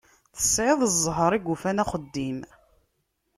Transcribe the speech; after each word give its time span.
Tesεiḍ 0.37 0.79
ẓẓher 0.99 1.31
i 1.37 1.39
yufan 1.45 1.81
axeddim. 1.83 2.39